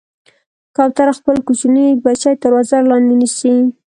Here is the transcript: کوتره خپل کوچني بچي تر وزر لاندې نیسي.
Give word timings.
کوتره 0.75 1.13
خپل 1.19 1.37
کوچني 1.47 1.85
بچي 2.03 2.31
تر 2.41 2.51
وزر 2.57 2.81
لاندې 2.89 3.15
نیسي. 3.21 3.55